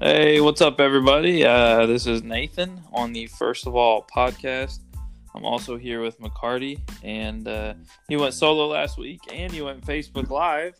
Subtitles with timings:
[0.00, 1.44] Hey, what's up, everybody?
[1.44, 4.80] Uh, this is Nathan on the First of All podcast.
[5.36, 7.74] I'm also here with McCarty, and uh,
[8.08, 10.74] he went solo last week, and he went Facebook Live,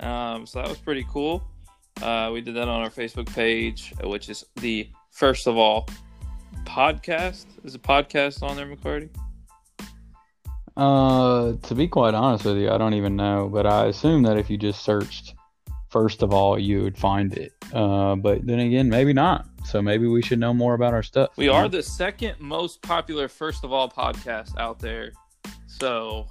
[0.00, 1.44] um, so that was pretty cool.
[2.02, 5.88] Uh, we did that on our Facebook page, which is the First of All
[6.64, 7.46] podcast.
[7.62, 9.10] Is a podcast on there, McCarty?
[10.76, 14.38] Uh, to be quite honest with you, I don't even know, but I assume that
[14.38, 15.34] if you just searched
[15.90, 17.52] first of all, you would find it.
[17.72, 19.46] Uh, but then again, maybe not.
[19.64, 21.30] So maybe we should know more about our stuff.
[21.36, 25.12] We are the second most popular first of all podcast out there.
[25.66, 26.26] So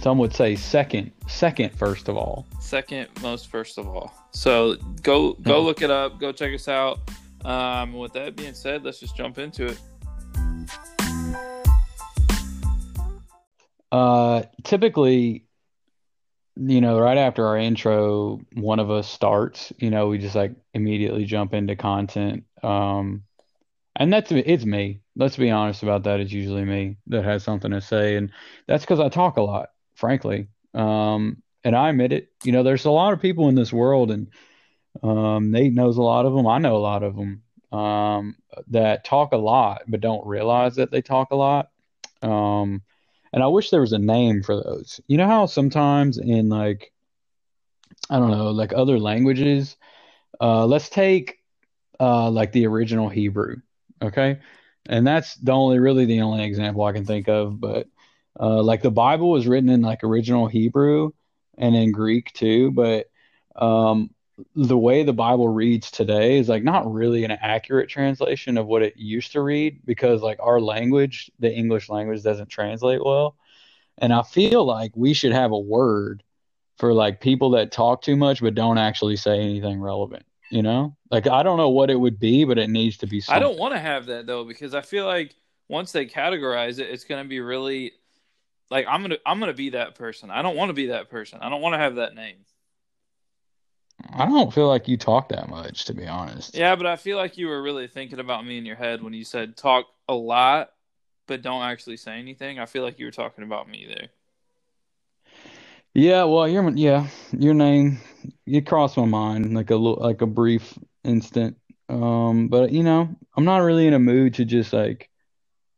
[0.00, 2.46] some would say second, second first of all.
[2.60, 4.12] Second most first of all.
[4.32, 6.18] So go go look it up.
[6.18, 6.98] Go check us out.
[7.44, 9.78] Um, with that being said, let's just jump into it.
[13.92, 15.44] Uh, typically,
[16.60, 19.72] you know, right after our intro, one of us starts.
[19.78, 22.44] You know, we just like immediately jump into content.
[22.62, 23.24] Um,
[23.96, 25.00] and that's it's me.
[25.16, 26.20] Let's be honest about that.
[26.20, 28.30] It's usually me that has something to say, and
[28.66, 30.48] that's because I talk a lot, frankly.
[30.74, 32.28] Um, and I admit it.
[32.44, 34.28] You know, there's a lot of people in this world, and
[35.02, 36.46] um, Nate knows a lot of them.
[36.46, 37.42] I know a lot of them
[37.72, 38.36] um,
[38.68, 41.70] that talk a lot but don't realize that they talk a lot.
[42.22, 42.82] Um,
[43.32, 45.00] and I wish there was a name for those.
[45.06, 46.92] You know how sometimes in like
[48.08, 49.76] I don't know, like other languages,
[50.40, 51.38] uh, let's take
[52.00, 53.56] uh, like the original Hebrew,
[54.02, 54.40] okay?
[54.86, 57.60] And that's the only really the only example I can think of.
[57.60, 57.86] But
[58.38, 61.10] uh, like the Bible was written in like original Hebrew
[61.58, 63.06] and in Greek too, but
[63.54, 64.10] um,
[64.54, 68.82] the way the Bible reads today is like not really an accurate translation of what
[68.82, 73.36] it used to read because like our language, the English language doesn't translate well.
[73.98, 76.22] And I feel like we should have a word
[76.78, 80.24] for like people that talk too much but don't actually say anything relevant.
[80.50, 80.96] You know?
[81.10, 83.42] Like I don't know what it would be, but it needs to be something.
[83.42, 85.34] I don't want to have that though because I feel like
[85.68, 87.92] once they categorize it, it's going to be really
[88.70, 90.30] like I'm going to I'm going to be that person.
[90.30, 91.40] I don't want to be that person.
[91.42, 92.36] I don't want to have that name.
[94.12, 96.54] I don't feel like you talk that much, to be honest.
[96.54, 99.12] Yeah, but I feel like you were really thinking about me in your head when
[99.12, 100.70] you said talk a lot,
[101.26, 102.58] but don't actually say anything.
[102.58, 104.08] I feel like you were talking about me there.
[105.94, 107.98] Yeah, well, your yeah, your name
[108.46, 111.56] it crossed my mind like a little, like a brief instant.
[111.88, 115.10] Um, but you know, I'm not really in a mood to just like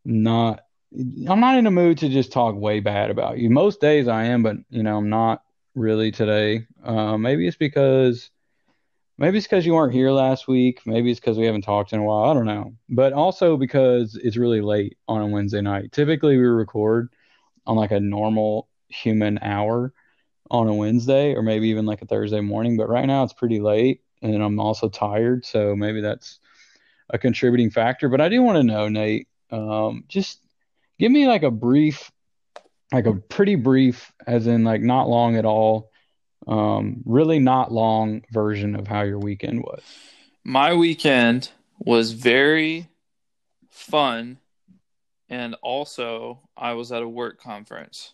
[0.04, 0.64] not.
[0.94, 3.48] I'm not in a mood to just talk way bad about you.
[3.48, 5.42] Most days I am, but you know, I'm not
[5.74, 6.66] really today.
[6.84, 8.30] Uh, maybe it's because
[9.18, 10.80] maybe it's because you weren't here last week.
[10.86, 12.30] Maybe it's because we haven't talked in a while.
[12.30, 12.74] I don't know.
[12.88, 15.92] But also because it's really late on a Wednesday night.
[15.92, 17.08] Typically we record
[17.66, 19.92] on like a normal human hour
[20.50, 22.76] on a Wednesday or maybe even like a Thursday morning.
[22.76, 25.44] But right now it's pretty late and I'm also tired.
[25.46, 26.38] So maybe that's
[27.10, 28.08] a contributing factor.
[28.08, 30.40] But I do want to know, Nate, um, just
[30.98, 32.10] give me like a brief
[32.92, 35.90] like a pretty brief, as in like not long at all,
[36.46, 39.82] um, really not long version of how your weekend was.
[40.44, 42.88] My weekend was very
[43.70, 44.38] fun,
[45.28, 48.12] and also I was at a work conference.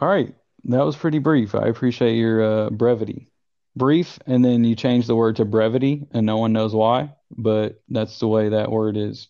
[0.00, 0.34] All right,
[0.64, 1.54] that was pretty brief.
[1.54, 3.28] I appreciate your uh, brevity.
[3.74, 7.80] Brief, and then you change the word to brevity, and no one knows why, but
[7.88, 9.28] that's the way that word is.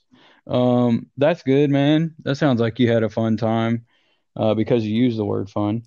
[0.49, 2.15] Um, that's good, man.
[2.25, 3.87] That sounds like you had a fun time
[4.35, 5.83] uh, because you used the word fun.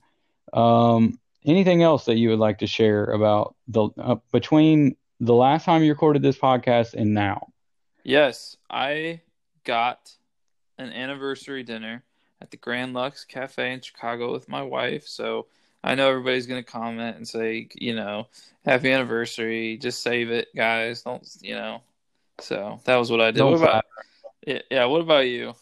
[0.54, 5.66] Um, anything else that you would like to share about the uh, between the last
[5.66, 7.48] time you recorded this podcast and now?
[8.04, 9.22] Yes, I
[9.64, 10.12] got
[10.78, 12.04] an anniversary dinner
[12.42, 15.08] at the Grand Lux Cafe in Chicago with my wife.
[15.08, 15.48] So
[15.84, 18.28] I know everybody's going to comment and say, you know,
[18.66, 19.78] happy anniversary.
[19.78, 21.04] Just save it, guys.
[21.04, 21.82] Don't, you know.
[22.40, 23.40] So that was what I did.
[23.40, 23.86] Don't what about,
[24.46, 24.86] yeah.
[24.86, 25.54] What about you?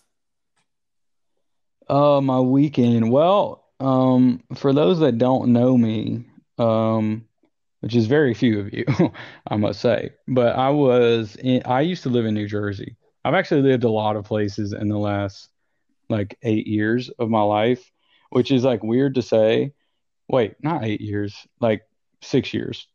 [1.88, 3.12] Uh, my weekend.
[3.12, 6.26] Well, um, for those that don't know me,
[6.58, 7.26] um,
[7.82, 8.86] which is very few of you,
[9.48, 12.96] I must say, but I was in, I used to live in New Jersey.
[13.24, 15.50] I've actually lived a lot of places in the last
[16.10, 17.92] like eight years of my life,
[18.30, 19.74] which is like weird to say.
[20.28, 21.82] Wait, not eight years, like
[22.22, 22.88] six years,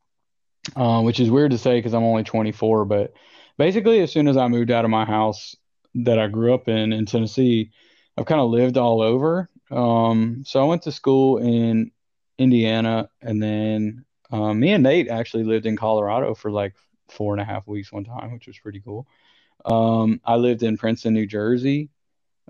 [0.76, 2.84] uh, which is weird to say because I'm only 24.
[2.84, 3.12] But
[3.58, 5.56] basically, as soon as I moved out of my house
[5.96, 7.70] that I grew up in in Tennessee,
[8.16, 9.48] I've kind of lived all over.
[9.70, 11.90] Um, so I went to school in
[12.38, 16.74] Indiana, and then um, me and Nate actually lived in Colorado for like
[17.08, 19.06] four and a half weeks one time, which was pretty cool.
[19.64, 21.90] Um, I lived in Princeton, New Jersey,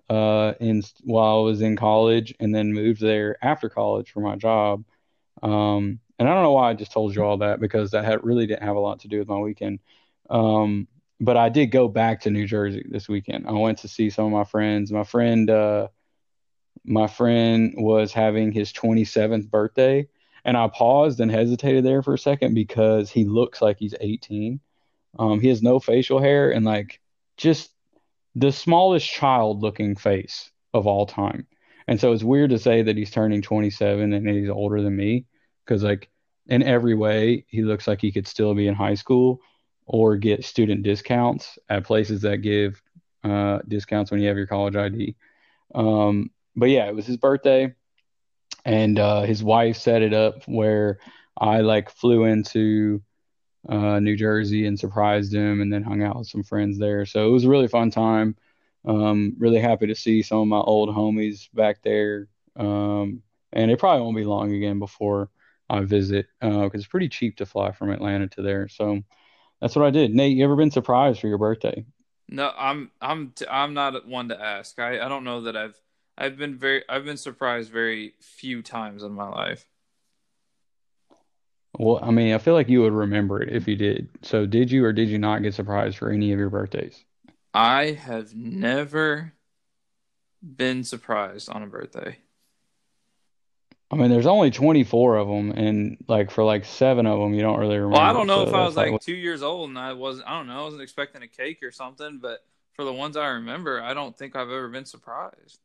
[0.08, 4.36] uh, in while I was in college, and then moved there after college for my
[4.36, 4.84] job.
[5.42, 8.24] Um, and I don't know why I just told you all that because that had,
[8.24, 9.80] really didn't have a lot to do with my weekend.
[10.30, 10.88] Um,
[11.20, 13.46] but I did go back to New Jersey this weekend.
[13.46, 14.92] I went to see some of my friends.
[14.92, 15.88] My friend, uh,
[16.84, 20.08] my friend was having his 27th birthday,
[20.44, 24.60] and I paused and hesitated there for a second because he looks like he's 18.
[25.18, 27.00] Um, he has no facial hair and like
[27.36, 27.70] just
[28.34, 31.46] the smallest child looking face of all time.
[31.86, 35.26] And so it's weird to say that he's turning 27 and he's older than me
[35.64, 36.10] because like
[36.46, 39.40] in every way he looks like he could still be in high school
[39.86, 42.80] or get student discounts at places that give
[43.22, 45.16] uh, discounts when you have your college ID.
[45.74, 47.74] Um, but yeah, it was his birthday,
[48.64, 50.98] and uh, his wife set it up where
[51.36, 53.02] I like flew into
[53.68, 57.06] uh, New Jersey and surprised him, and then hung out with some friends there.
[57.06, 58.36] So it was a really fun time.
[58.86, 62.28] Um, really happy to see some of my old homies back there.
[62.56, 63.22] Um,
[63.52, 65.30] and it probably won't be long again before
[65.70, 68.68] I visit because uh, it's pretty cheap to fly from Atlanta to there.
[68.68, 69.02] So
[69.64, 70.14] that's what I did.
[70.14, 71.86] Nate, you ever been surprised for your birthday?
[72.28, 74.78] No, I'm I'm t- I'm not one to ask.
[74.78, 75.80] I, I don't know that I've
[76.18, 79.66] I've been very I've been surprised very few times in my life.
[81.78, 84.10] Well, I mean, I feel like you would remember it if you did.
[84.20, 87.02] So, did you or did you not get surprised for any of your birthdays?
[87.54, 89.32] I have never
[90.42, 92.18] been surprised on a birthday.
[93.94, 97.42] I mean, there's only 24 of them, and like for like seven of them, you
[97.42, 97.98] don't really remember.
[97.98, 99.92] Well, I don't know so if I was like, like two years old and I
[99.92, 103.16] was, I don't know, I wasn't expecting a cake or something, but for the ones
[103.16, 105.60] I remember, I don't think I've ever been surprised.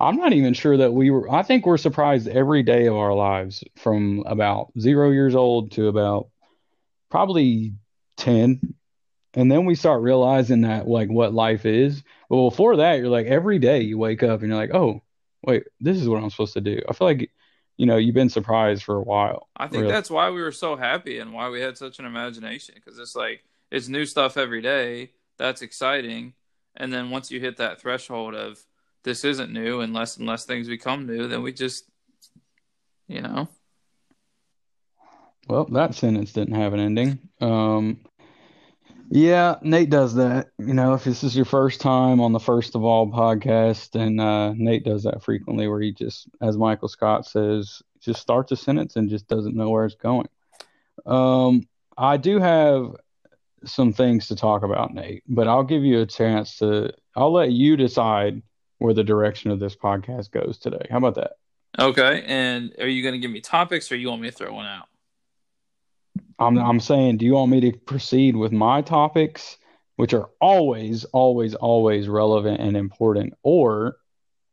[0.00, 1.30] I'm not even sure that we were.
[1.30, 5.86] I think we're surprised every day of our lives from about zero years old to
[5.86, 6.30] about
[7.10, 7.74] probably
[8.16, 8.74] 10.
[9.34, 12.02] And then we start realizing that, like, what life is.
[12.28, 15.00] But before that, you're like, every day you wake up and you're like, oh,
[15.46, 16.80] wait, this is what I'm supposed to do.
[16.88, 17.30] I feel like,
[17.76, 19.48] you know, you've been surprised for a while.
[19.56, 19.92] I think really.
[19.92, 23.16] that's why we were so happy and why we had such an imagination because it's
[23.16, 25.12] like it's new stuff every day.
[25.38, 26.34] That's exciting.
[26.76, 28.64] And then once you hit that threshold of
[29.02, 31.84] this isn't new and less and less things become new, then we just,
[33.06, 33.48] you know.
[35.48, 37.18] Well, that sentence didn't have an ending.
[37.40, 38.00] Um,
[39.14, 40.48] yeah, Nate does that.
[40.58, 44.20] You know, if this is your first time on the First of All podcast, and
[44.20, 48.56] uh, Nate does that frequently, where he just, as Michael Scott says, just starts a
[48.56, 50.26] sentence and just doesn't know where it's going.
[51.06, 52.96] Um, I do have
[53.64, 56.92] some things to talk about, Nate, but I'll give you a chance to.
[57.14, 58.42] I'll let you decide
[58.78, 60.88] where the direction of this podcast goes today.
[60.90, 61.34] How about that?
[61.78, 62.24] Okay.
[62.26, 64.66] And are you going to give me topics, or you want me to throw one
[64.66, 64.88] out?
[66.38, 69.56] I'm I'm saying, do you want me to proceed with my topics,
[69.96, 73.96] which are always, always, always relevant and important, or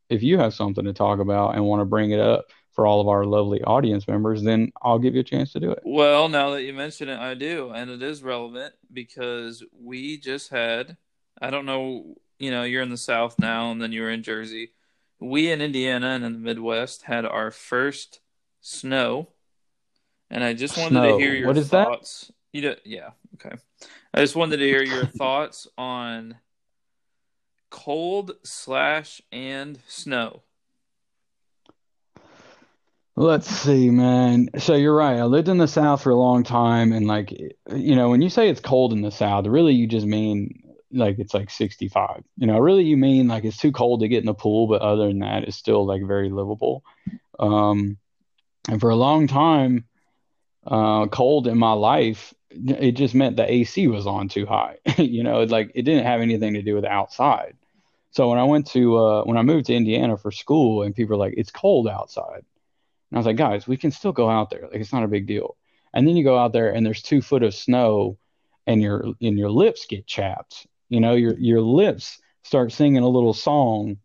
[0.10, 3.02] if you have something to talk about and want to bring it up for all
[3.02, 5.80] of our lovely audience members, then I'll give you a chance to do it.
[5.84, 10.50] Well, now that you mention it, I do, and it is relevant because we just
[10.50, 10.98] had.
[11.42, 14.22] I don't know, you know, you're in the South now, and then you were in
[14.22, 14.72] Jersey.
[15.20, 18.20] We in Indiana and in the Midwest had our first
[18.60, 19.30] snow
[20.32, 21.18] and I just wanted Snow.
[21.18, 22.32] to hear your what is thoughts.
[22.54, 22.60] That?
[22.60, 23.56] You yeah, okay.
[24.14, 26.38] I just wanted to hear your thoughts on
[27.70, 30.44] cold slash and snow.
[33.16, 34.50] Let's see, man.
[34.58, 35.18] So you're right.
[35.18, 38.30] I lived in the South for a long time, and like, you know, when you
[38.30, 42.24] say it's cold in the South, really you just mean like it's like 65.
[42.38, 44.82] You know, really you mean like it's too cold to get in the pool, but
[44.82, 46.84] other than that, it's still like very livable.
[47.38, 47.98] Um,
[48.70, 49.86] and for a long time,
[50.66, 54.78] uh, cold in my life, it just meant the AC was on too high.
[54.98, 57.56] you know, like it didn't have anything to do with outside.
[58.12, 61.18] So when I went to uh, when I moved to Indiana for school, and people
[61.18, 62.44] were like, "It's cold outside,"
[63.10, 64.64] and I was like, "Guys, we can still go out there.
[64.64, 65.56] Like it's not a big deal."
[65.94, 68.18] And then you go out there, and there's two foot of snow,
[68.68, 70.68] and your and your lips get chapped.
[70.90, 73.98] You know, your your lips start singing a little song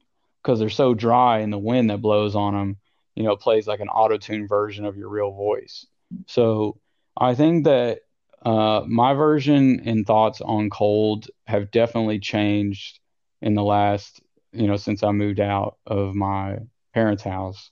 [0.43, 2.77] because they're so dry, and the wind that blows on them,
[3.17, 5.87] you know, plays like an auto tune version of your real voice.
[6.27, 6.79] So
[7.17, 8.01] I think that
[8.45, 13.01] uh, my version and thoughts on cold have definitely changed
[13.43, 14.21] in the last,
[14.53, 16.59] you know, since I moved out of my
[16.95, 17.71] parents' house.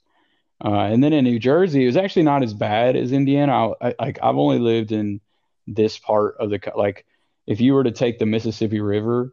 [0.64, 3.72] Uh, and then in New Jersey, it was actually not as bad as Indiana.
[3.80, 5.20] I, like I've only lived in
[5.66, 7.04] this part of the like,
[7.46, 9.32] if you were to take the Mississippi River,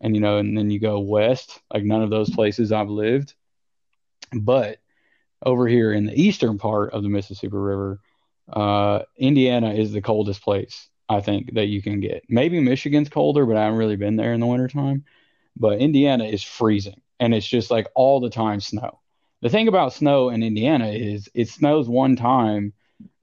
[0.00, 3.34] and you know, and then you go west, like none of those places I've lived.
[4.32, 4.78] But
[5.44, 8.00] over here in the eastern part of the Mississippi River,
[8.50, 12.24] uh, Indiana is the coldest place I think that you can get.
[12.28, 15.04] Maybe Michigan's colder, but I haven't really been there in the wintertime.
[15.56, 19.00] But Indiana is freezing and it's just like all the time snow.
[19.42, 22.72] The thing about snow in Indiana is it snows one time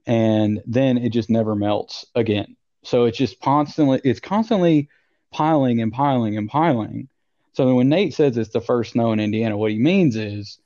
[0.05, 2.55] and then it just never melts again.
[2.83, 4.89] So it's just constantly it's constantly
[5.31, 7.09] piling and piling and piling.
[7.53, 10.59] So when Nate says it's the first snow in Indiana, what he means is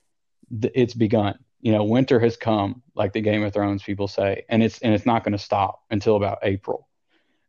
[0.62, 1.40] th- it's begun.
[1.64, 4.94] You know, winter has come, like the Game of Thrones people say, and it's and
[4.94, 6.90] it's not going to stop until about April.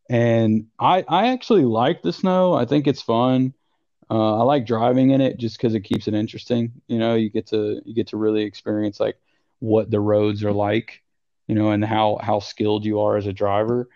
[0.09, 2.55] And I I actually like the snow.
[2.55, 3.55] I think it's fun.
[4.11, 6.73] Uh, I like driving in it just because it keeps it interesting.
[6.89, 9.17] You know, you get to you get to really experience like
[9.61, 11.03] what the roads are like,
[11.49, 13.89] you know, and how how skilled you are as a driver.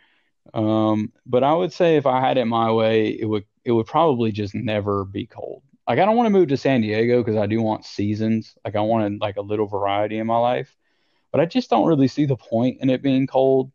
[0.54, 3.86] Um, but I would say if I had it my way, it would it would
[3.86, 5.62] probably just never be cold.
[5.88, 8.54] Like I don't want to move to San Diego because I do want seasons.
[8.62, 10.76] Like I wanted like a little variety in my life,
[11.32, 13.72] but I just don't really see the point in it being cold.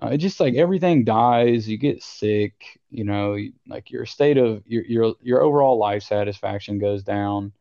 [0.00, 4.62] Uh, it just like everything dies, you get sick, you know, like your state of
[4.66, 7.52] your your your overall life satisfaction goes down.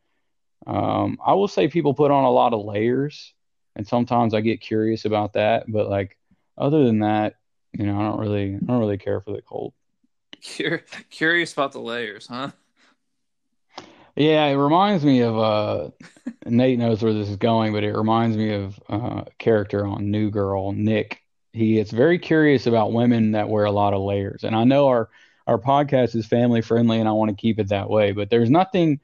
[0.67, 3.33] Um, I will say people put on a lot of layers,
[3.77, 6.17] and sometimes I get curious about that, but like
[6.57, 7.35] other than that,
[7.71, 9.73] you know, I don't really I don't really care for the cold.
[10.57, 12.51] Cur- curious about the layers, huh?
[14.17, 15.89] Yeah, it reminds me of uh
[16.45, 20.09] Nate knows where this is going, but it reminds me of uh, a character on
[20.11, 21.21] New Girl, Nick.
[21.53, 24.43] He gets very curious about women that wear a lot of layers.
[24.43, 25.09] And I know our
[25.45, 28.49] our podcast is family friendly and I want to keep it that way, but there's
[28.49, 28.99] nothing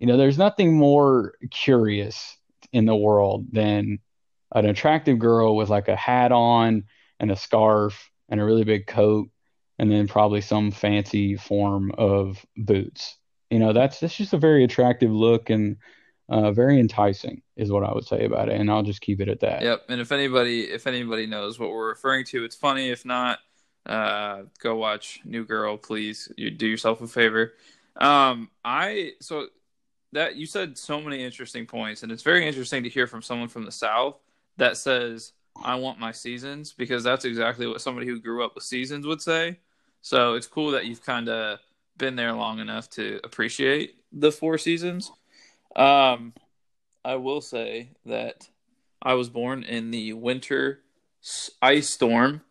[0.00, 2.38] you know, there's nothing more curious
[2.72, 3.98] in the world than
[4.54, 6.84] an attractive girl with like a hat on
[7.20, 9.28] and a scarf and a really big coat
[9.78, 13.18] and then probably some fancy form of boots.
[13.50, 15.76] You know, that's that's just a very attractive look and
[16.28, 19.28] uh, very enticing is what I would say about it, and I'll just keep it
[19.28, 19.62] at that.
[19.62, 19.84] Yep.
[19.88, 22.90] And if anybody if anybody knows what we're referring to, it's funny.
[22.90, 23.38] If not,
[23.86, 26.30] uh, go watch New Girl, please.
[26.36, 27.54] You do yourself a favor.
[27.96, 29.46] Um, I so
[30.12, 33.48] that you said so many interesting points, and it's very interesting to hear from someone
[33.48, 34.16] from the South
[34.56, 38.64] that says I want my seasons because that's exactly what somebody who grew up with
[38.64, 39.58] seasons would say.
[40.02, 41.58] So it's cool that you've kind of
[41.98, 45.10] been there long enough to appreciate the four seasons.
[45.74, 46.32] Um,
[47.04, 48.48] I will say that
[49.00, 50.80] I was born in the winter
[51.62, 52.42] ice storm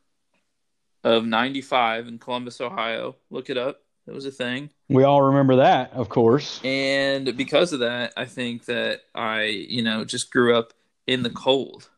[1.03, 3.15] of 95 in Columbus, Ohio.
[3.29, 3.81] Look it up.
[4.07, 4.69] It was a thing.
[4.87, 6.61] We all remember that, of course.
[6.63, 10.73] And because of that, I think that I, you know, just grew up
[11.07, 11.89] in the cold.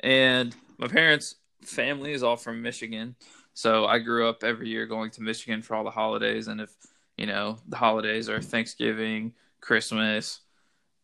[0.00, 3.14] And my parents' family is all from Michigan.
[3.54, 6.48] So I grew up every year going to Michigan for all the holidays.
[6.48, 6.70] And if,
[7.16, 10.40] you know, the holidays are Thanksgiving, Christmas,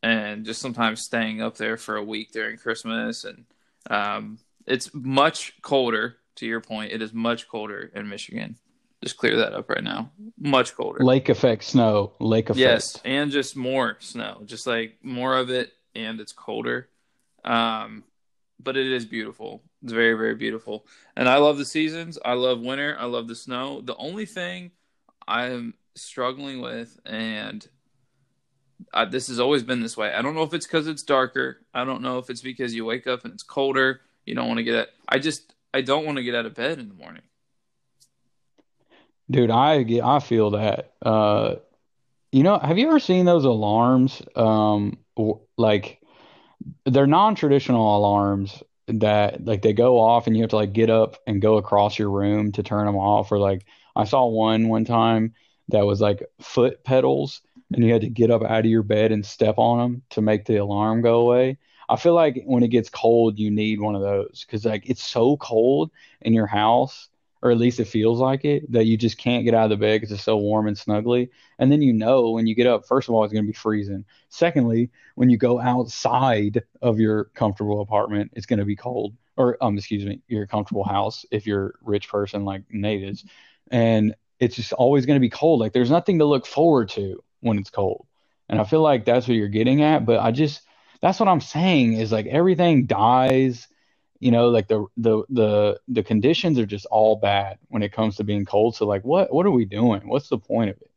[0.03, 3.25] and just sometimes staying up there for a week during Christmas.
[3.25, 3.45] And
[3.89, 6.93] um, it's much colder, to your point.
[6.93, 8.57] It is much colder in Michigan.
[9.03, 10.11] Just clear that up right now.
[10.39, 11.03] Much colder.
[11.03, 12.13] Lake effect snow.
[12.19, 12.59] Lake effect.
[12.59, 14.43] Yes, and just more snow.
[14.45, 16.89] Just like more of it, and it's colder.
[17.45, 18.05] Um,
[18.63, 19.63] but it is beautiful.
[19.83, 20.87] It's very, very beautiful.
[21.17, 22.19] And I love the seasons.
[22.25, 22.97] I love winter.
[22.99, 23.81] I love the snow.
[23.81, 24.73] The only thing
[25.27, 27.67] I'm struggling with, and
[28.93, 30.13] I, this has always been this way.
[30.13, 31.59] I don't know if it's because it's darker.
[31.75, 34.01] I don't know if it's because you wake up and it's colder.
[34.27, 34.89] You don't want to get out.
[35.09, 37.23] I just I don't want to get out of bed in the morning.
[39.31, 40.93] Dude, I get I feel that.
[41.01, 41.57] Uh,
[42.33, 44.23] you know, have you ever seen those alarms?
[44.37, 44.99] Um,
[45.57, 46.00] like
[46.87, 51.17] they're non-traditional alarms that like they go off and you have to like get up
[51.27, 53.31] and go across your room to turn them off.
[53.31, 55.35] Or like I saw one one time
[55.69, 59.13] that was like foot pedals and you had to get up out of your bed
[59.13, 61.59] and step on them to make the alarm go away.
[61.89, 65.03] I feel like when it gets cold, you need one of those because like it's
[65.03, 65.91] so cold
[66.21, 67.09] in your house,
[67.43, 69.77] or at least it feels like it, that you just can't get out of the
[69.77, 71.31] bed because it's so warm and snuggly.
[71.59, 73.57] And then you know when you get up, first of all, it's going to be
[73.57, 74.05] freezing.
[74.29, 79.15] Secondly, when you go outside of your comfortable apartment, it's going to be cold.
[79.37, 83.25] Or um, excuse me, your comfortable house if you're a rich person like Nate is,
[83.71, 85.61] and it's just always going to be cold.
[85.61, 88.07] Like there's nothing to look forward to when it's cold.
[88.51, 90.05] And I feel like that's what you're getting at.
[90.05, 90.63] But I just
[91.01, 93.67] that's what I'm saying is like everything dies.
[94.21, 98.17] You know, like the the the the conditions are just all bad when it comes
[98.17, 98.77] to being cold.
[98.77, 100.07] So like, what what are we doing?
[100.07, 100.91] What's the point of it?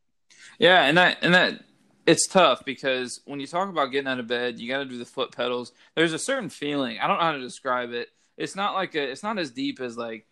[0.60, 1.64] Yeah, and that and that
[2.06, 4.98] it's tough because when you talk about getting out of bed, you got to do
[4.98, 5.72] the foot pedals.
[5.96, 7.00] There's a certain feeling.
[7.00, 8.10] I don't know how to describe it.
[8.38, 9.12] It's not like a.
[9.12, 10.28] It's not as deep as like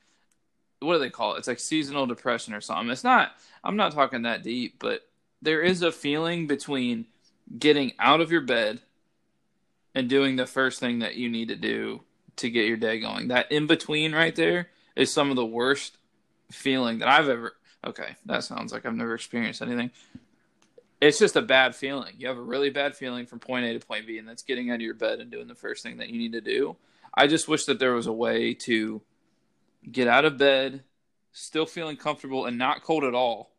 [0.81, 1.39] what do they call it?
[1.39, 2.89] It's like seasonal depression or something.
[2.89, 3.31] It's not.
[3.63, 5.01] I'm not talking that deep, but
[5.41, 7.05] there is a feeling between
[7.57, 8.81] getting out of your bed
[9.93, 12.01] and doing the first thing that you need to do
[12.37, 13.29] to get your day going.
[13.29, 15.97] That in between right there is some of the worst
[16.51, 17.53] feeling that I've ever.
[17.85, 19.91] Okay, that sounds like I've never experienced anything.
[20.99, 22.13] It's just a bad feeling.
[22.17, 24.69] You have a really bad feeling from point A to point B, and that's getting
[24.69, 26.75] out of your bed and doing the first thing that you need to do.
[27.13, 29.01] I just wish that there was a way to
[29.89, 30.83] get out of bed,
[31.31, 33.51] still feeling comfortable and not cold at all.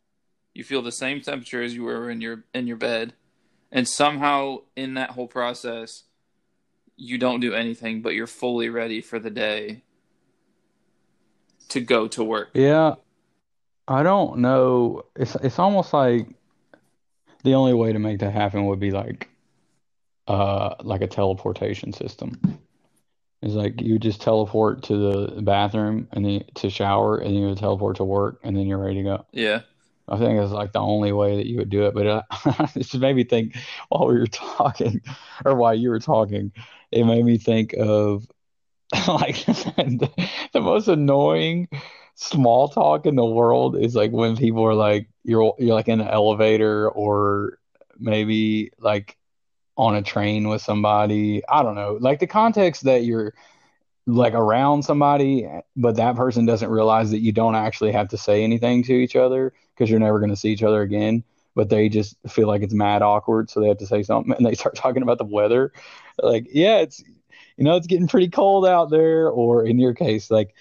[0.54, 3.14] You feel the same temperature as you were in your in your bed,
[3.72, 6.04] and somehow in that whole process,
[6.96, 9.82] you don't do anything, but you're fully ready for the day
[11.68, 12.50] to go to work.
[12.54, 12.94] Yeah,
[13.88, 15.04] I don't know.
[15.16, 16.28] It's it's almost like
[17.44, 19.28] the only way to make that happen would be like
[20.28, 22.40] uh like a teleportation system.
[23.42, 27.96] It's like you just teleport to the bathroom and then to shower and you teleport
[27.96, 29.26] to work and then you're ready to go.
[29.32, 29.62] Yeah.
[30.08, 31.94] I think it's like the only way that you would do it.
[31.94, 32.22] But uh,
[32.76, 33.56] it just made me think
[33.88, 35.00] while we were talking,
[35.44, 36.52] or while you were talking,
[36.92, 38.26] it made me think of
[39.08, 40.10] like the,
[40.52, 41.68] the most annoying
[42.14, 46.00] small talk in the world is like when people are like you're you're like in
[46.00, 47.58] an elevator or
[47.98, 49.16] maybe like
[49.76, 51.42] on a train with somebody.
[51.48, 51.98] I don't know.
[52.00, 53.34] Like the context that you're
[54.06, 58.42] like around somebody, but that person doesn't realize that you don't actually have to say
[58.44, 61.24] anything to each other because you're never going to see each other again.
[61.54, 64.46] But they just feel like it's mad awkward, so they have to say something, and
[64.46, 65.72] they start talking about the weather.
[66.18, 67.02] Like, yeah, it's
[67.56, 70.54] you know, it's getting pretty cold out there, or in your case, like,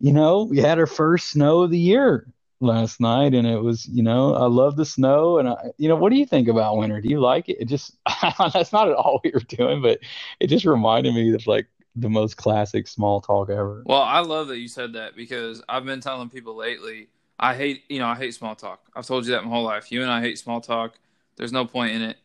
[0.00, 3.86] you know, we had our first snow of the year last night and it was
[3.86, 6.76] you know i love the snow and I, you know what do you think about
[6.76, 7.00] winter?
[7.00, 7.58] Do you like it?
[7.60, 7.96] It just
[8.52, 10.00] that's not at all what you're doing but
[10.40, 13.82] it just reminded me of like the most classic small talk ever.
[13.86, 17.82] Well i love that you said that because i've been telling people lately i hate
[17.88, 20.10] you know i hate small talk i've told you that my whole life you and
[20.10, 20.98] i hate small talk
[21.36, 22.18] there's no point in it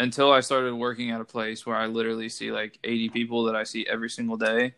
[0.00, 3.56] until i started working at a place where i literally see like 80 people that
[3.56, 4.74] i see every single day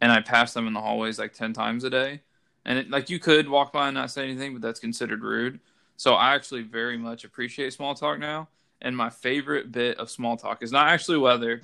[0.00, 2.20] and i pass them in the hallways like 10 times a day
[2.64, 5.60] and it, like you could walk by and not say anything, but that's considered rude.
[5.96, 8.48] So I actually very much appreciate small talk now.
[8.82, 11.62] And my favorite bit of small talk is not actually weather,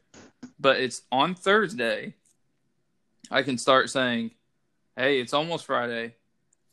[0.58, 2.14] but it's on Thursday.
[3.30, 4.32] I can start saying,
[4.96, 6.16] "Hey, it's almost Friday,"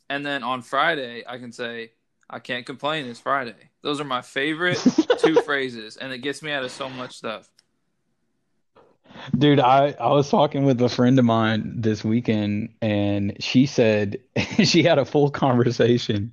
[0.08, 1.92] and then on Friday I can say,
[2.28, 3.06] "I can't complain.
[3.06, 4.82] It's Friday." Those are my favorite
[5.18, 7.50] two phrases, and it gets me out of so much stuff.
[9.36, 14.18] Dude, I, I was talking with a friend of mine this weekend, and she said
[14.64, 16.32] she had a full conversation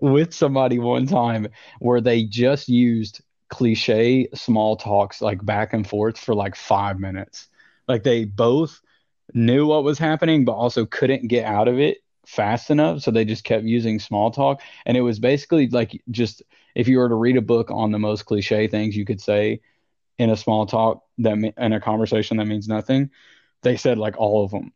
[0.00, 6.18] with somebody one time where they just used cliche small talks like back and forth
[6.18, 7.48] for like five minutes.
[7.86, 8.80] Like they both
[9.34, 13.00] knew what was happening, but also couldn't get out of it fast enough.
[13.00, 14.60] So they just kept using small talk.
[14.84, 16.42] And it was basically like just
[16.74, 19.60] if you were to read a book on the most cliche things you could say
[20.18, 23.10] in a small talk that in a conversation that means nothing
[23.62, 24.72] they said like all of them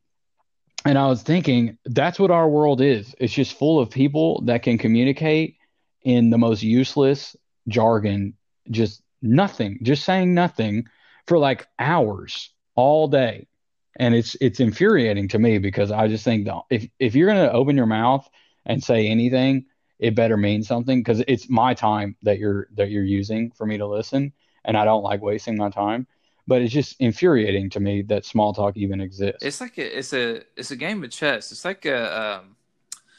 [0.85, 4.63] and i was thinking that's what our world is it's just full of people that
[4.63, 5.57] can communicate
[6.03, 7.37] in the most useless
[7.69, 8.35] jargon
[8.71, 10.85] just nothing just saying nothing
[11.27, 13.47] for like hours all day
[13.97, 17.53] and it's it's infuriating to me because i just think that if if you're to
[17.53, 18.29] open your mouth
[18.67, 19.65] and say anything
[19.99, 23.77] it better mean something because it's my time that you're that you're using for me
[23.79, 24.33] to listen
[24.65, 26.07] and I don't like wasting my time.
[26.47, 29.43] But it's just infuriating to me that small talk even exists.
[29.43, 31.53] It's like a it's a it's a game of chess.
[31.53, 32.57] It's like a um,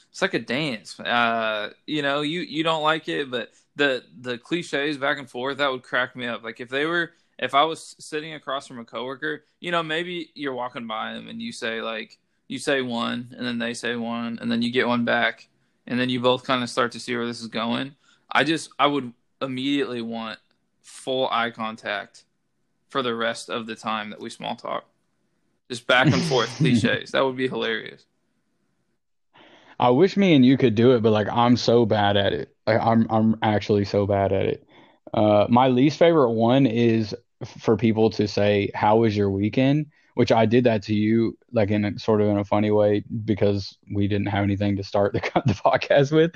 [0.10, 0.99] it's like a dance.
[0.99, 5.60] Uh, you know, you you don't like it, but the the cliches back and forth
[5.60, 6.43] that would crack me up.
[6.43, 10.32] Like if they were if I was sitting across from a coworker, you know, maybe
[10.36, 12.17] you're walking by them and you say like
[12.48, 15.48] you say one and then they say one and then you get one back
[15.88, 17.96] and then you both kind of start to see where this is going.
[18.32, 20.39] I just I would immediately want
[20.82, 22.26] full eye contact
[22.89, 24.86] for the rest of the time that we small talk.
[25.70, 27.12] Just back and forth cliches.
[27.12, 28.06] That would be hilarious.
[29.80, 32.56] I wish me and you could do it, but like I'm so bad at it.
[32.67, 34.67] Like I'm I'm actually so bad at it.
[35.13, 37.15] Uh, my least favorite one is
[37.60, 41.71] for people to say, "How was your weekend?" Which I did that to you, like
[41.71, 45.13] in a, sort of in a funny way, because we didn't have anything to start
[45.13, 46.32] the, the podcast with.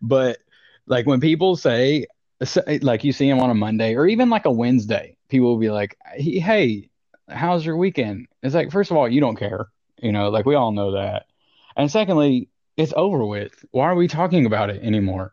[0.00, 0.38] But
[0.86, 2.06] like when people say,
[2.82, 5.70] like you see him on a Monday or even like a Wednesday, people will be
[5.70, 6.90] like, "Hey,
[7.28, 9.68] how's your weekend?" It's like, first of all, you don't care,
[10.02, 11.26] you know, like we all know that,
[11.76, 13.64] and secondly, it's over with.
[13.72, 15.32] Why are we talking about it anymore?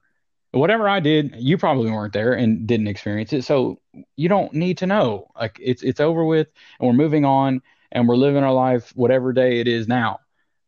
[0.55, 3.79] Whatever I did, you probably weren't there and didn't experience it, so
[4.15, 5.29] you don't need to know.
[5.39, 6.47] Like it's it's over with,
[6.79, 10.19] and we're moving on, and we're living our life whatever day it is now,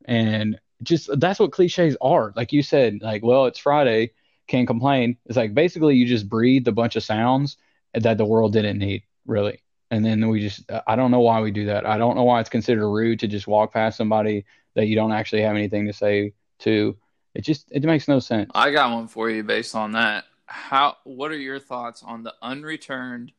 [0.06, 2.34] and just that's what cliches are.
[2.36, 4.12] Like you said, like well, it's Friday
[4.48, 5.18] can't complain.
[5.26, 7.58] It's like basically you just breathed a bunch of sounds
[7.94, 9.62] that the world didn't need, really.
[9.92, 11.86] And then we just, I don't know why we do that.
[11.86, 14.46] I don't know why it's considered rude to just walk past somebody
[14.76, 16.98] that you don't actually have anything to say to.
[17.38, 18.50] It just, it makes no sense.
[18.56, 20.26] I got one for you based on that.
[20.48, 23.32] How, what are your thoughts on the unreturned,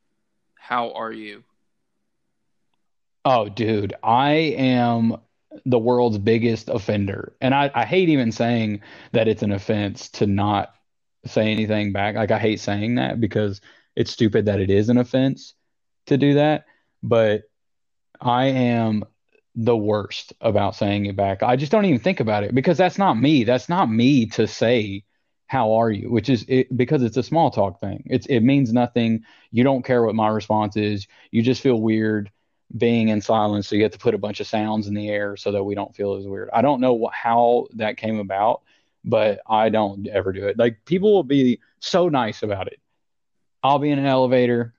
[0.54, 1.42] how are you?
[3.24, 5.16] Oh, dude, I am
[5.64, 7.34] the world's biggest offender.
[7.40, 10.74] And I, I hate even saying that it's an offense to not
[11.26, 12.14] say anything back.
[12.14, 13.60] Like, I hate saying that because
[13.96, 15.54] it's stupid that it is an offense
[16.06, 16.66] to do that.
[17.02, 17.50] But
[18.20, 19.04] I am
[19.60, 21.42] the worst about saying it back.
[21.42, 23.42] I just don't even think about it because that's not me.
[23.42, 25.02] That's not me to say,
[25.48, 26.12] how are you?
[26.12, 28.04] Which is it, because it's a small talk thing.
[28.06, 29.24] It's it means nothing.
[29.50, 31.08] You don't care what my response is.
[31.32, 32.30] You just feel weird
[32.76, 33.66] being in silence.
[33.66, 35.74] So you have to put a bunch of sounds in the air so that we
[35.74, 36.50] don't feel as weird.
[36.52, 38.62] I don't know what, how that came about,
[39.04, 40.56] but I don't ever do it.
[40.56, 42.78] Like people will be so nice about it.
[43.60, 44.72] I'll be in an elevator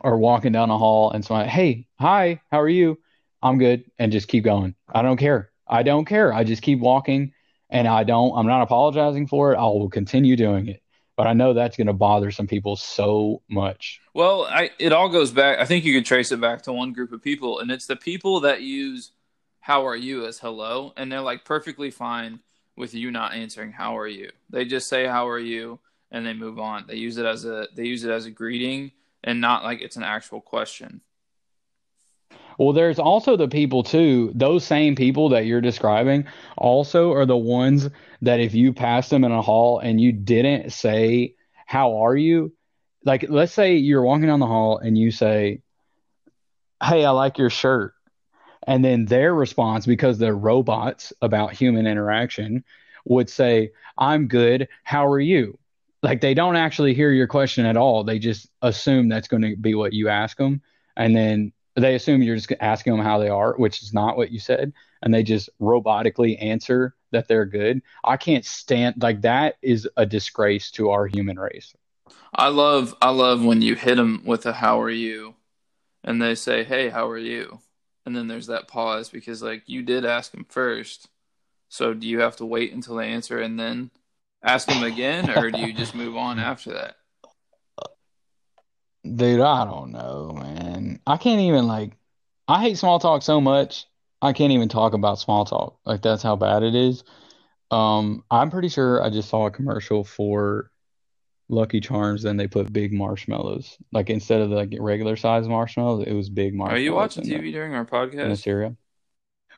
[0.00, 2.98] or walking down a hall and somebody, hey, hi, how are you?
[3.42, 4.74] I'm good, and just keep going.
[4.88, 5.50] I don't care.
[5.66, 6.32] I don't care.
[6.32, 7.32] I just keep walking,
[7.70, 8.36] and I don't.
[8.36, 9.56] I'm not apologizing for it.
[9.56, 10.82] I will continue doing it.
[11.16, 14.00] But I know that's going to bother some people so much.
[14.14, 15.58] Well, I, it all goes back.
[15.58, 17.96] I think you could trace it back to one group of people, and it's the
[17.96, 19.12] people that use
[19.60, 22.40] "How are you" as "hello," and they're like perfectly fine
[22.76, 25.78] with you not answering "How are you." They just say "How are you"
[26.10, 26.84] and they move on.
[26.86, 29.96] They use it as a they use it as a greeting and not like it's
[29.96, 31.00] an actual question.
[32.60, 36.26] Well, there's also the people too, those same people that you're describing
[36.58, 37.88] also are the ones
[38.20, 42.52] that if you passed them in a hall and you didn't say, How are you?
[43.02, 45.62] Like, let's say you're walking down the hall and you say,
[46.84, 47.94] Hey, I like your shirt.
[48.66, 52.62] And then their response, because they're robots about human interaction,
[53.06, 54.68] would say, I'm good.
[54.84, 55.58] How are you?
[56.02, 58.04] Like, they don't actually hear your question at all.
[58.04, 60.60] They just assume that's going to be what you ask them.
[60.94, 64.30] And then they assume you're just asking them how they are, which is not what
[64.30, 67.82] you said, and they just robotically answer that they're good.
[68.04, 71.74] I can't stand like that is a disgrace to our human race.
[72.34, 75.34] I love I love when you hit them with a how are you
[76.04, 77.60] and they say, "Hey, how are you?"
[78.06, 81.08] And then there's that pause because like you did ask them first.
[81.68, 83.90] So do you have to wait until they answer and then
[84.42, 86.96] ask them again or do you just move on after that?
[89.02, 90.79] Dude, I don't know, man.
[91.06, 91.96] I can't even like
[92.48, 93.86] I hate small talk so much.
[94.22, 95.78] I can't even talk about small talk.
[95.84, 97.04] Like that's how bad it is.
[97.70, 100.70] Um, I'm pretty sure I just saw a commercial for
[101.50, 103.76] Lucky Charms, then they put big marshmallows.
[103.92, 106.80] Like instead of the like regular size marshmallows, it was big marshmallows.
[106.80, 108.20] Are you watching in the TV during our podcast?
[108.20, 108.76] in the cereal.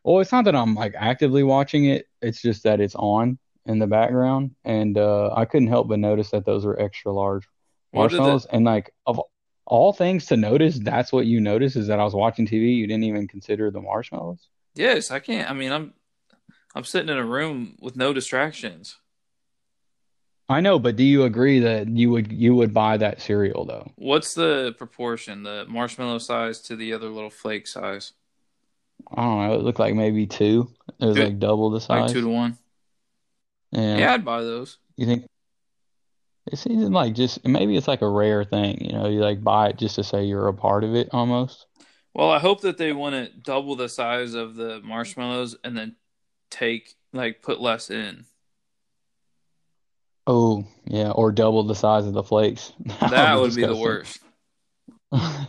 [0.03, 2.07] Well, it's not that I'm like actively watching it.
[2.23, 6.31] It's just that it's on in the background, and uh, I couldn't help but notice
[6.31, 7.47] that those were extra large
[7.93, 8.47] marshmallows.
[8.47, 9.21] And like of
[9.65, 12.77] all things to notice, that's what you notice is that I was watching TV.
[12.77, 14.49] You didn't even consider the marshmallows.
[14.75, 15.51] Yes, I can't.
[15.51, 15.95] I mean, I'm
[16.75, 18.97] I'm sitting in a room with no distractions.
[20.49, 23.91] I know, but do you agree that you would you would buy that cereal though?
[23.97, 28.13] What's the proportion, the marshmallow size to the other little flake size?
[29.11, 29.55] I don't know.
[29.55, 30.71] It looked like maybe two.
[31.01, 32.59] It was like double the size, like two to one.
[33.71, 33.99] Yeah.
[33.99, 34.79] Yeah, I'd buy those.
[34.97, 35.27] You think
[36.47, 39.69] it seems like just maybe it's like a rare thing, you know, you like buy
[39.69, 41.67] it just to say you're a part of it almost.
[42.15, 45.97] Well, I hope that they want to double the size of the marshmallows and then
[46.51, 48.27] take like put less in.
[50.27, 52.73] Oh, yeah, or double the size of the flakes.
[53.01, 54.21] That would That would be the worst.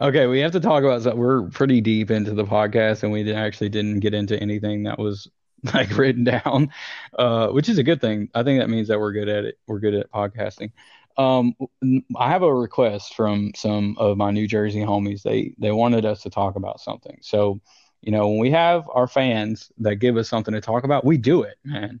[0.00, 1.16] Okay, we have to talk about that.
[1.16, 5.30] We're pretty deep into the podcast, and we actually didn't get into anything that was
[5.74, 6.70] like written down,
[7.18, 8.28] uh, which is a good thing.
[8.34, 9.58] I think that means that we're good at it.
[9.66, 10.72] We're good at podcasting.
[11.16, 11.54] Um,
[12.16, 15.22] I have a request from some of my New Jersey homies.
[15.22, 17.18] They they wanted us to talk about something.
[17.22, 17.60] So,
[18.02, 21.16] you know, when we have our fans that give us something to talk about, we
[21.16, 22.00] do it, man.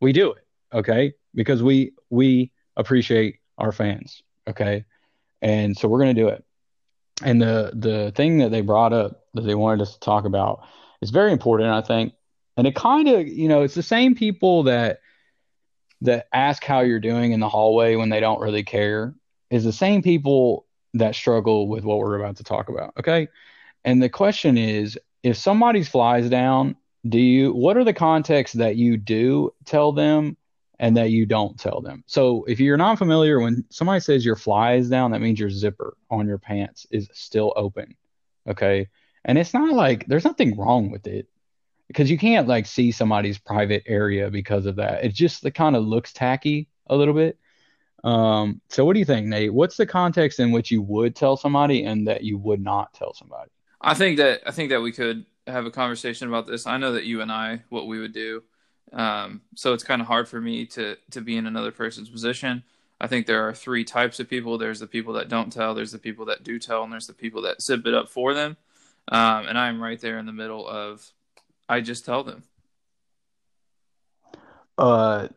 [0.00, 1.14] We do it, okay?
[1.34, 4.84] Because we we appreciate our fans, okay?
[5.42, 6.44] And so we're gonna do it.
[7.24, 10.64] And the the thing that they brought up that they wanted us to talk about
[11.00, 12.12] is very important, I think.
[12.56, 15.00] And it kind of, you know, it's the same people that
[16.02, 19.14] that ask how you're doing in the hallway when they don't really care
[19.50, 22.92] is the same people that struggle with what we're about to talk about.
[22.98, 23.28] Okay.
[23.84, 26.76] And the question is if somebody's flies down,
[27.08, 30.36] do you, what are the contexts that you do tell them
[30.78, 32.02] and that you don't tell them?
[32.06, 35.50] So if you're not familiar, when somebody says your fly is down, that means your
[35.50, 37.94] zipper on your pants is still open.
[38.48, 38.88] Okay.
[39.24, 41.28] And it's not like there's nothing wrong with it
[41.90, 45.04] because you can't like see somebody's private area because of that.
[45.04, 47.36] It just it kind of looks tacky a little bit.
[48.04, 49.52] Um, so what do you think, Nate?
[49.52, 53.12] What's the context in which you would tell somebody and that you would not tell
[53.12, 53.50] somebody?
[53.80, 56.64] I think that I think that we could have a conversation about this.
[56.64, 58.44] I know that you and I what we would do.
[58.92, 62.62] Um, so it's kind of hard for me to to be in another person's position.
[63.00, 64.58] I think there are three types of people.
[64.58, 67.14] There's the people that don't tell, there's the people that do tell, and there's the
[67.14, 68.56] people that zip it up for them.
[69.08, 71.10] um, and I'm right there in the middle of.
[71.70, 72.42] I just tell them.
[74.76, 75.28] Uh,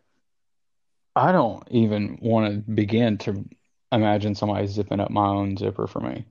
[1.16, 3.46] I don't even want to begin to
[3.92, 6.26] imagine somebody zipping up my own zipper for me.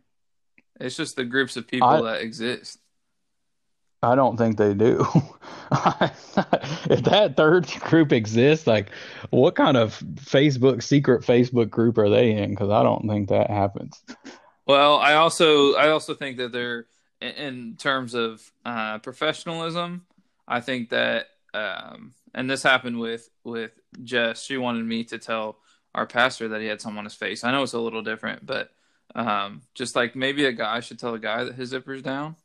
[0.80, 2.78] It's just the groups of people I- that exist.
[4.04, 5.06] I don't think they do.
[5.70, 8.90] if that third group exists, like
[9.30, 12.50] what kind of Facebook secret Facebook group are they in?
[12.50, 14.02] Because I don't think that happens.
[14.66, 16.86] Well, I also I also think that they're
[17.22, 20.04] in- terms of uh, professionalism.
[20.46, 24.42] I think that, um, and this happened with with Jess.
[24.42, 25.58] She wanted me to tell
[25.94, 27.44] our pastor that he had some on his face.
[27.44, 28.70] I know it's a little different, but
[29.14, 32.36] um, just like maybe a guy should tell a guy that his zipper's down.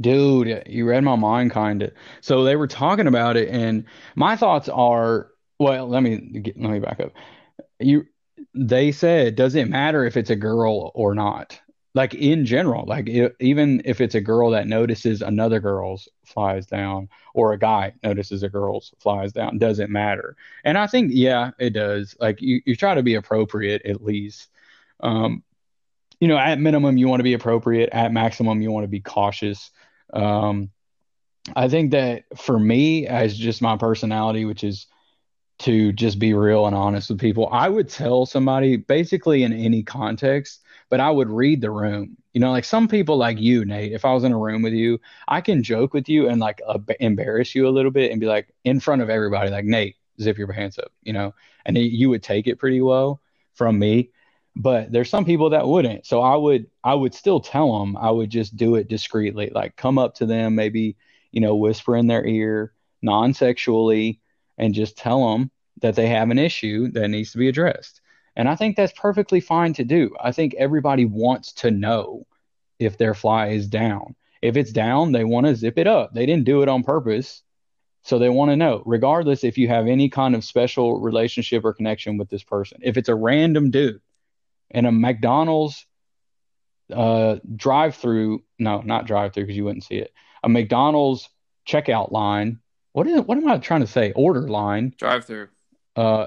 [0.00, 1.92] Dude, you read my mind kind of.
[2.20, 5.28] So they were talking about it, and my thoughts are,
[5.58, 7.12] well, let me let me back up.
[7.78, 8.06] You,
[8.54, 11.60] they said, does it matter if it's a girl or not?
[11.96, 16.66] Like in general, like i even if it's a girl that notices another girl's flies
[16.66, 20.36] down, or a guy notices a girl's flies down, doesn't matter.
[20.62, 22.14] And I think, yeah, it does.
[22.20, 24.48] Like you, you try to be appropriate at least.
[25.00, 25.42] Um,
[26.20, 27.88] you know, at minimum, you want to be appropriate.
[27.92, 29.70] At maximum, you want to be cautious.
[30.12, 30.70] Um,
[31.54, 34.86] I think that for me, as just my personality, which is
[35.60, 39.82] to just be real and honest with people, I would tell somebody basically in any
[39.82, 42.16] context, but I would read the room.
[42.32, 44.74] You know, like some people like you, Nate, if I was in a room with
[44.74, 48.20] you, I can joke with you and like uh, embarrass you a little bit and
[48.20, 51.76] be like in front of everybody, like, Nate, zip your pants up, you know, and
[51.78, 53.20] you would take it pretty well
[53.54, 54.10] from me
[54.56, 56.06] but there's some people that wouldn't.
[56.06, 59.76] So i would i would still tell them i would just do it discreetly like
[59.76, 60.96] come up to them maybe
[61.30, 62.72] you know whisper in their ear
[63.02, 64.20] non-sexually
[64.58, 65.50] and just tell them
[65.82, 68.00] that they have an issue that needs to be addressed
[68.36, 72.26] and i think that's perfectly fine to do i think everybody wants to know
[72.78, 76.26] if their fly is down if it's down they want to zip it up they
[76.26, 77.42] didn't do it on purpose
[78.02, 81.72] so they want to know regardless if you have any kind of special relationship or
[81.72, 84.00] connection with this person if it's a random dude
[84.70, 85.86] in a McDonald's
[86.92, 88.42] uh, drive-through.
[88.58, 90.12] No, not drive-through because you wouldn't see it.
[90.42, 91.28] A McDonald's
[91.66, 92.60] checkout line.
[92.92, 93.18] What is?
[93.18, 93.26] It?
[93.26, 94.12] What am I trying to say?
[94.12, 94.94] Order line.
[94.96, 95.48] Drive through.
[95.94, 96.26] Uh,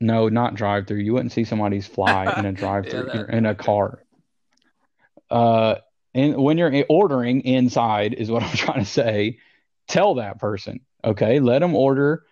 [0.00, 0.98] no, not drive-through.
[0.98, 4.02] You wouldn't see somebody's fly in a drive-through Yeah, that- in a car.
[5.30, 5.76] Uh,
[6.14, 9.38] and when you're ordering inside is what I'm trying to say.
[9.88, 11.38] Tell that person, okay?
[11.38, 12.24] Let them order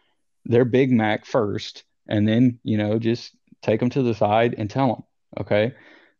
[0.44, 4.68] their Big Mac first, and then you know just take them to the side and
[4.68, 5.02] tell them.
[5.40, 5.74] Okay.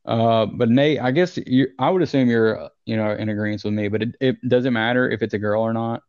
[0.06, 3.72] Uh, but Nate, I guess you, I would assume you're, you know, in agreement with
[3.72, 6.02] me, but it, it doesn't matter if it's a girl or not.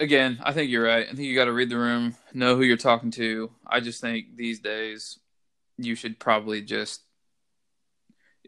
[0.00, 1.06] Again, I think you're right.
[1.06, 3.50] I think you got to read the room, know who you're talking to.
[3.66, 5.18] I just think these days
[5.78, 7.02] you should probably just,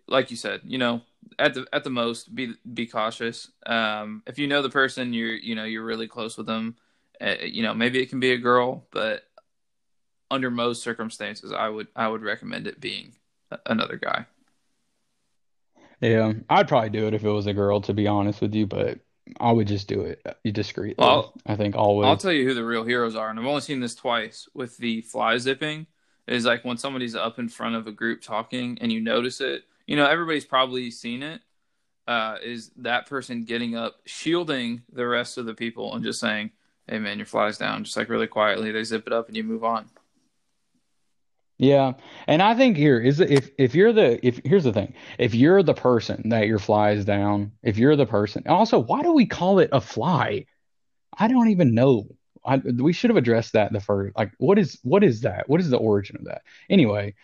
[0.06, 1.02] like you said, you know,
[1.38, 3.50] at the at the most, be be cautious.
[3.66, 6.76] Um, if you know the person, you're you know you're really close with them.
[7.20, 9.22] Uh, you know, maybe it can be a girl, but
[10.30, 13.14] under most circumstances, I would I would recommend it being
[13.66, 14.26] another guy.
[16.00, 18.66] Yeah, I'd probably do it if it was a girl, to be honest with you,
[18.66, 19.00] but
[19.40, 21.02] I would just do it discreetly.
[21.02, 22.06] Well, I think always.
[22.06, 24.76] I'll tell you who the real heroes are, and I've only seen this twice with
[24.78, 25.86] the fly zipping.
[26.26, 29.64] Is like when somebody's up in front of a group talking and you notice it.
[29.86, 31.42] You know, everybody's probably seen it.
[32.06, 36.50] Uh, is that person getting up, shielding the rest of the people, and just saying,
[36.86, 39.44] "Hey, man, your fly's down." Just like really quietly, they zip it up and you
[39.44, 39.86] move on.
[41.64, 41.94] Yeah,
[42.26, 44.92] and I think here is if if you're the if here's the thing.
[45.18, 49.02] If you're the person that your fly is down if you're the person also why
[49.02, 50.46] do we call it a fly?
[51.18, 52.08] I don't even know.
[52.44, 55.48] I we should have addressed that the first like what is what is that?
[55.48, 56.42] What is the origin of that?
[56.70, 57.14] Anyway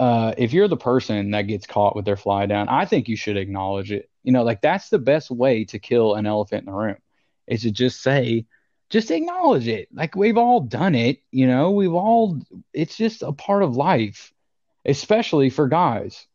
[0.00, 3.16] uh if you're the person that gets caught with their fly down I think you
[3.16, 4.10] should acknowledge it.
[4.24, 6.98] You know like that's the best way to kill an elephant in the room
[7.46, 8.46] is to just say
[8.90, 9.88] just acknowledge it.
[9.92, 12.40] Like we've all done it, you know, we've all,
[12.72, 14.32] it's just a part of life,
[14.84, 16.26] especially for guys.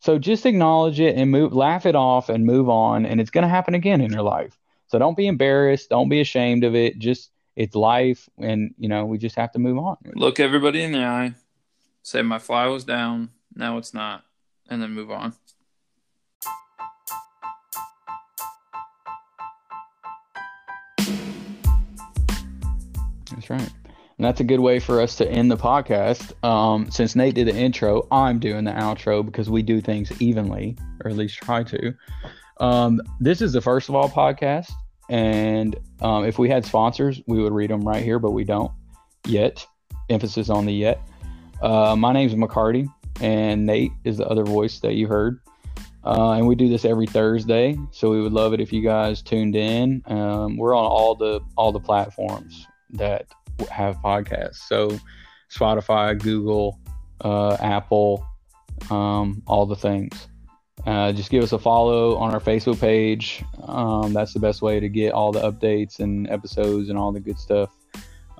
[0.00, 3.06] So just acknowledge it and move, laugh it off and move on.
[3.06, 4.58] And it's going to happen again in your life.
[4.88, 5.90] So don't be embarrassed.
[5.90, 6.98] Don't be ashamed of it.
[6.98, 8.28] Just, it's life.
[8.38, 9.96] And, you know, we just have to move on.
[10.14, 11.34] Look everybody in the eye,
[12.02, 14.24] say my fly was down, now it's not,
[14.68, 15.32] and then move on.
[23.30, 23.70] That's right.
[24.18, 26.32] And that's a good way for us to end the podcast.
[26.42, 30.76] Um, since Nate did the intro, I'm doing the outro because we do things evenly,
[31.04, 31.94] or at least try to.
[32.58, 34.72] Um, this is the first of all podcast.
[35.10, 38.72] And um, if we had sponsors, we would read them right here, but we don't
[39.26, 39.66] yet.
[40.08, 41.00] Emphasis on the yet.
[41.60, 42.88] Uh, my name's McCarty,
[43.20, 45.40] and Nate is the other voice that you heard.
[46.04, 49.20] Uh, and we do this every Thursday, so we would love it if you guys
[49.20, 50.02] tuned in.
[50.06, 53.26] Um, we're on all the all the platforms that
[53.70, 54.98] have podcasts, so
[55.50, 56.78] Spotify, Google,
[57.20, 58.26] uh, Apple,
[58.90, 60.28] um, all the things.
[60.86, 63.42] Uh, just give us a follow on our Facebook page.
[63.64, 67.20] Um, that's the best way to get all the updates and episodes and all the
[67.20, 67.70] good stuff.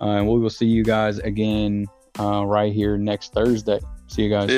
[0.00, 1.86] Uh, and we will see you guys again
[2.20, 3.80] uh, right here next Thursday.
[4.06, 4.50] See you guys.